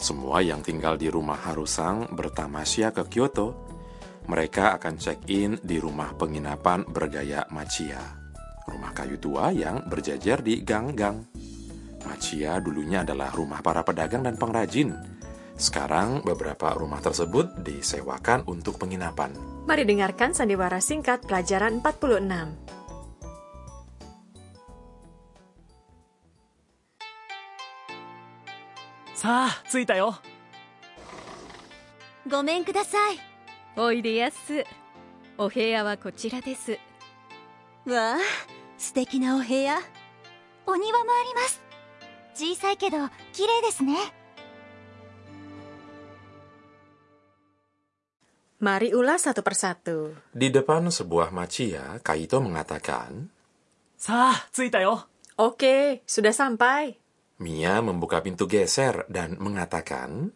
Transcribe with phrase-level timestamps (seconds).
[0.00, 3.68] Semua yang tinggal di rumah Harusang bertamasya ke Kyoto.
[4.32, 8.00] Mereka akan check-in di rumah penginapan bergaya Machiya.
[8.64, 11.20] Rumah kayu tua yang berjajar di gang-gang.
[12.08, 14.96] Machiya dulunya adalah rumah para pedagang dan pengrajin.
[15.60, 19.36] Sekarang beberapa rumah tersebut disewakan untuk penginapan.
[19.68, 22.79] Mari dengarkan sandiwara singkat pelajaran 46.
[29.20, 30.14] さあ着いたよ
[32.26, 33.18] ごめんください
[33.76, 34.64] おいでやす
[35.36, 36.78] お部屋はこちらです
[37.84, 38.16] わあ
[38.78, 39.76] 素敵なお部屋
[40.66, 41.60] お庭もあります
[42.32, 42.96] 小さいけど
[43.34, 43.92] 綺麗ですね
[48.58, 50.16] Mari ulas satu persatu.
[50.32, 53.28] Di depan sebuah Machiya, Kaito mengatakan,
[53.96, 56.99] さあ着いたよ Oke, sudah sampai.
[57.40, 60.28] Mia membuka pintu geser dan mengatakan,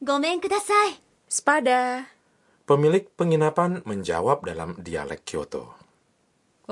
[0.00, 0.96] Gomen kudasai.
[1.28, 2.08] Sepada.
[2.64, 5.76] Pemilik penginapan menjawab dalam dialek Kyoto.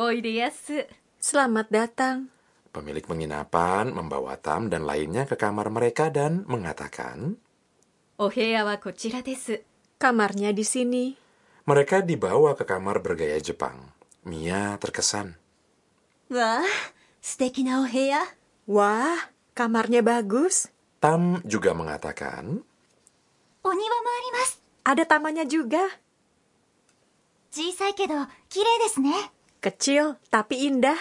[0.00, 0.88] Oideyasu.
[1.20, 2.32] Selamat datang.
[2.72, 7.36] Pemilik penginapan membawa Tam dan lainnya ke kamar mereka dan mengatakan,
[8.16, 9.60] Oheya wa kochira desu.
[10.00, 11.04] Kamarnya di sini.
[11.68, 13.92] Mereka dibawa ke kamar bergaya Jepang.
[14.24, 15.36] Mia terkesan.
[16.32, 16.64] Wah,
[17.20, 18.24] steki na oheya.
[18.64, 19.20] Wah,
[19.60, 20.72] Kamarnya bagus.
[21.04, 22.64] Tam juga mengatakan,
[24.88, 25.84] Ada tamannya juga.
[29.60, 30.96] Kecil tapi indah.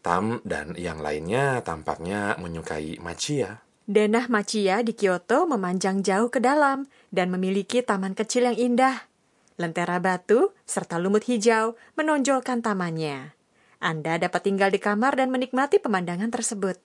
[0.00, 3.60] Tam dan yang lainnya tampaknya menyukai Machia.
[3.84, 8.96] Denah Machia di Kyoto memanjang jauh ke dalam dan memiliki taman kecil yang indah.
[9.60, 13.36] Lentera batu serta lumut hijau menonjolkan tamannya.
[13.76, 16.80] Anda dapat tinggal di kamar dan menikmati pemandangan tersebut.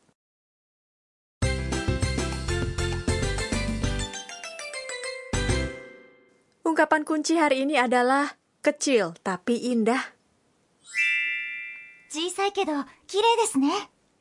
[6.66, 8.26] Ungkapan kunci hari ini adalah
[8.66, 10.02] kecil tapi indah.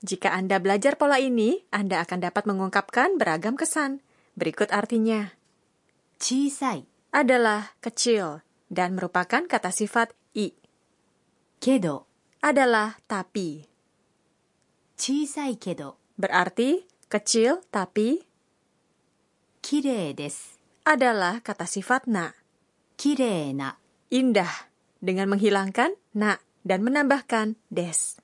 [0.05, 4.05] Jika Anda belajar pola ini, Anda akan dapat mengungkapkan beragam kesan.
[4.37, 5.33] Berikut artinya.
[6.21, 6.85] Chisai
[7.17, 10.53] adalah kecil dan merupakan kata sifat i.
[11.65, 12.05] Kedo
[12.45, 13.65] adalah tapi.
[15.01, 18.21] Chisai kedo berarti kecil tapi
[19.65, 22.37] kirei desu adalah kata sifat na.
[23.01, 23.81] Kirena.
[24.13, 24.69] Indah.
[25.01, 28.21] Dengan menghilangkan na dan menambahkan des.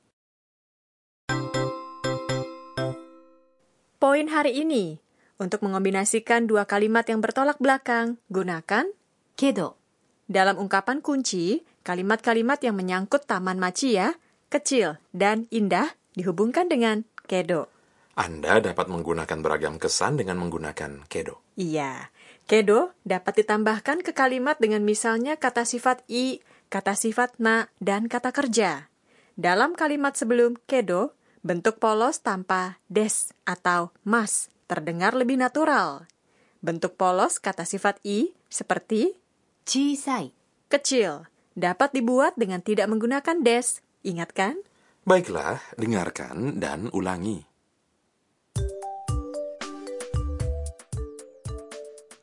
[4.01, 5.01] Poin hari ini.
[5.41, 8.93] Untuk mengombinasikan dua kalimat yang bertolak belakang, gunakan
[9.37, 9.81] kedo.
[10.29, 14.13] Dalam ungkapan kunci, kalimat-kalimat yang menyangkut taman maci ya,
[14.53, 17.73] kecil, dan indah dihubungkan dengan kedo.
[18.21, 21.41] Anda dapat menggunakan beragam kesan dengan menggunakan kedo.
[21.57, 22.13] Iya.
[22.51, 28.35] Kedo dapat ditambahkan ke kalimat dengan misalnya kata sifat i, kata sifat na, dan kata
[28.35, 28.91] kerja.
[29.39, 31.15] Dalam kalimat sebelum kedo,
[31.47, 36.11] bentuk polos tanpa des atau mas terdengar lebih natural.
[36.59, 39.15] Bentuk polos kata sifat i seperti
[39.63, 40.35] jisai,
[40.67, 43.79] kecil, dapat dibuat dengan tidak menggunakan des.
[44.03, 44.59] Ingatkan?
[45.07, 47.50] Baiklah, dengarkan dan ulangi.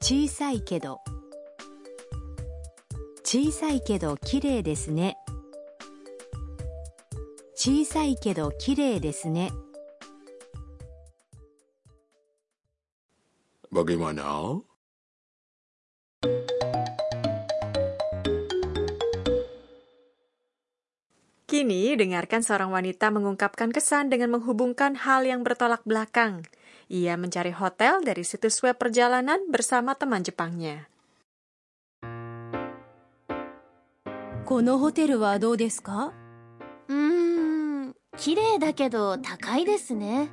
[0.07, 1.01] 小さいけど
[3.25, 5.17] 小さいけど綺麗ですね
[7.55, 9.51] 小さいけど綺麗ですね
[13.73, 14.61] Bagaimana?
[21.49, 26.45] Kini, dengarkan seorang wanita mengungkapkan kesan dengan menghubungkan hal yang bertolak belakang.
[26.93, 30.89] Ia mencari hotel dari situs web perjalanan bersama teman Jepangnya.
[34.45, 36.13] このホテルはどうですか
[36.89, 40.29] うーん綺麗だけど高いですね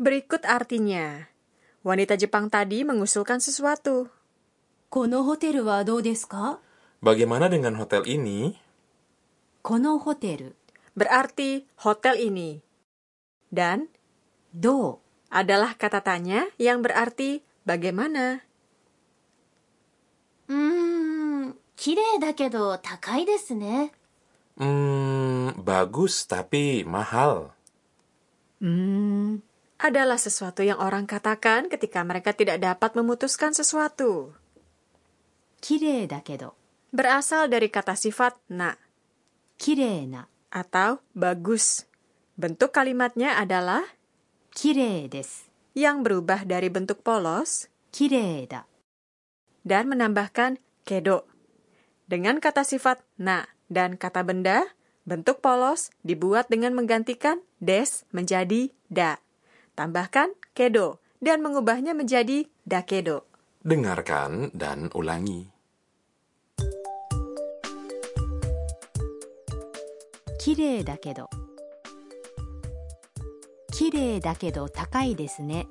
[0.00, 1.30] Berikut artinya.
[1.86, 4.10] Wanita Jepang tadi mengusulkan sesuatu.
[4.90, 6.58] このホテルはどうですか
[7.02, 8.58] Bagaimana dengan hotel ini?
[9.62, 10.56] このホテル
[10.99, 12.59] berarti hotel ini.
[13.47, 13.87] Dan
[14.51, 14.99] do
[15.31, 18.43] adalah kata tanya yang berarti bagaimana.
[20.51, 21.55] Hmm,
[24.59, 27.55] hmm, bagus tapi mahal.
[28.59, 29.39] Hmm,
[29.79, 34.35] adalah sesuatu yang orang katakan ketika mereka tidak dapat memutuskan sesuatu.
[35.63, 36.59] Kirei dakedo.
[36.91, 38.73] Berasal dari kata sifat na.
[39.55, 41.85] Kirei na atau bagus.
[42.39, 43.85] Bentuk kalimatnya adalah
[44.53, 45.47] kirei desu.
[45.77, 48.65] Yang berubah dari bentuk polos kirei da.
[49.61, 51.29] Dan menambahkan kedo.
[52.09, 54.65] Dengan kata sifat na dan kata benda,
[55.05, 59.21] bentuk polos dibuat dengan menggantikan des menjadi da.
[59.77, 63.29] Tambahkan kedo dan mengubahnya menjadi dakedo.
[63.61, 65.58] Dengarkan dan ulangi.
[70.38, 71.28] 綺麗だけど、
[73.72, 75.66] 綺麗だけど高いですね。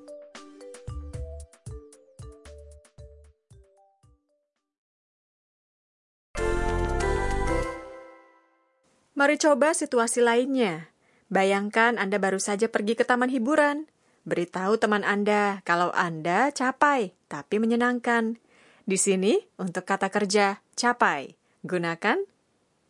[9.16, 10.92] Mari coba situasi lainnya.
[11.31, 13.88] Bayangkan Anda baru saja pergi ke taman hiburan.
[14.28, 18.36] Beritahu teman Anda kalau Anda capai, tapi menyenangkan.
[18.84, 22.19] Di sini, untuk kata kerja capai, gunakan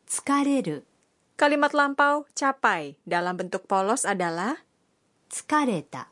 [0.07, 0.85] 疲れる、
[1.38, 4.58] Kalimat lampau capai dalam bentuk polos adalah
[5.30, 6.10] tsukareta.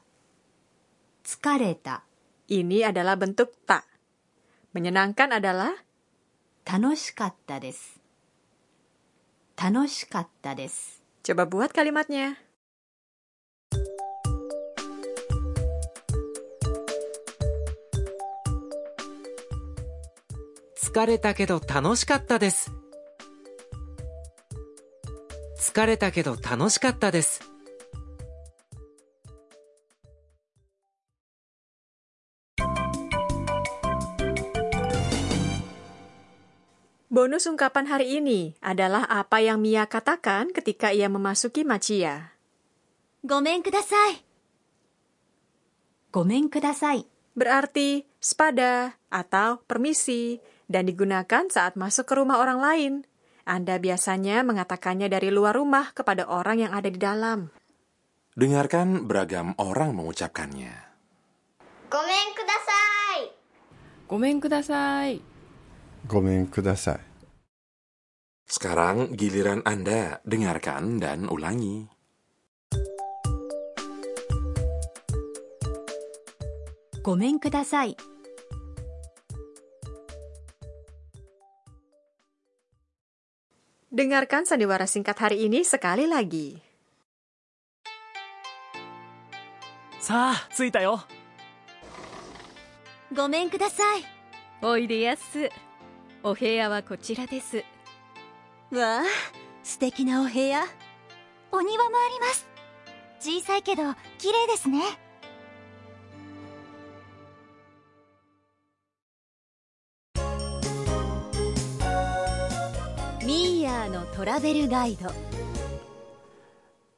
[1.27, 2.07] Tsukareta.
[2.47, 3.83] Ini adalah bentuk ta.
[4.71, 5.75] Menyenangkan adalah
[6.63, 7.99] tanoshikatta desu.
[9.59, 11.03] Tanoshikatta desu.
[11.27, 12.39] Coba buat kalimatnya.
[20.79, 22.86] Tsukareta kedo tanoshikatta desu.
[25.76, 27.52] 疲れたけど楽しかったです
[37.12, 42.32] Bonus ungkapan hari ini adalah apa yang Mia katakan ketika ia memasuki Machiya.
[43.28, 44.24] ごめんください。
[46.16, 47.06] ごめんください。
[47.36, 50.40] Berarti spada atau permisi
[50.72, 52.94] dan digunakan saat masuk ke rumah orang lain.
[53.47, 57.47] Anda biasanya mengatakannya dari luar rumah kepada orang yang ada di dalam.
[58.35, 60.75] Dengarkan beragam orang mengucapkannya.
[61.87, 63.21] Gomen kudasai.
[64.11, 65.13] Gomen kudasai.
[66.11, 67.07] Gomen kudasai.
[68.51, 71.87] Sekarang giliran Anda dengarkan dan ulangi.
[77.07, 78.16] Gomen kudasai.
[83.97, 86.61] Dengarkan sandiwara singkat hari ini sekali lagi.
[89.99, 91.01] さあ着いたよ
[93.11, 94.05] ごめんください。
[94.61, 95.49] おいでやす
[96.23, 97.65] お部屋はこちらです
[98.71, 99.03] わあ、
[99.63, 100.67] 素敵なお部屋。
[101.51, 102.47] お庭もあります。
[103.19, 105.06] 小さいけど綺麗ですね。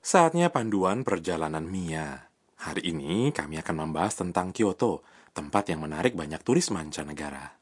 [0.00, 2.33] Saatnya panduan perjalanan Mia.
[2.64, 5.04] Hari ini kami akan membahas tentang Kyoto,
[5.37, 7.61] tempat yang menarik banyak turis mancanegara.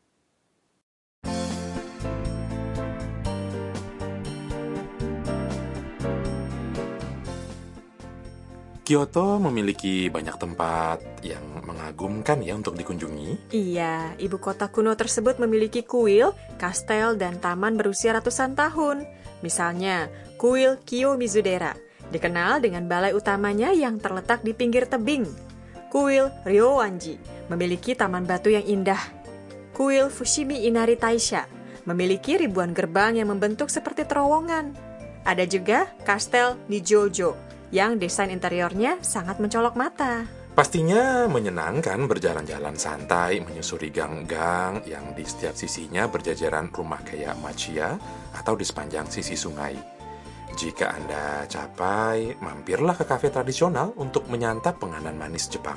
[8.86, 13.50] Kyoto memiliki banyak tempat yang mengagumkan ya untuk dikunjungi.
[13.50, 19.02] Iya, ibu kota kuno tersebut memiliki kuil, kastel, dan taman berusia ratusan tahun.
[19.42, 20.06] Misalnya,
[20.38, 21.74] kuil Kiyomizudera,
[22.14, 25.26] dikenal dengan balai utamanya yang terletak di pinggir tebing.
[25.90, 27.18] Kuil Ryowanji
[27.50, 29.02] memiliki taman batu yang indah.
[29.74, 31.50] Kuil Fushimi Inari Taisha
[31.90, 34.78] memiliki ribuan gerbang yang membentuk seperti terowongan.
[35.26, 37.45] Ada juga kastel Nijojo
[37.76, 40.25] yang desain interiornya sangat mencolok mata.
[40.56, 48.00] Pastinya menyenangkan berjalan-jalan santai menyusuri gang-gang yang di setiap sisinya berjajaran rumah kayak Machiya
[48.33, 49.76] atau di sepanjang sisi sungai.
[50.56, 55.76] Jika Anda capai, mampirlah ke kafe tradisional untuk menyantap penganan manis Jepang.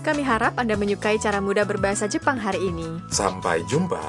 [0.00, 3.04] Kami harap Anda menyukai cara mudah berbahasa Jepang hari ini.
[3.12, 4.00] Sampai jumpa